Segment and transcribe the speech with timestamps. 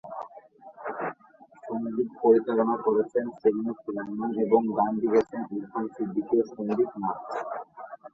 [1.65, 7.19] সঙ্গীত পরিচালনা করেছেন সেলিম-সুলায়মান এবং গান লিখেছেন ইরফান সিদ্দিকী ও সন্দীপ নাথ।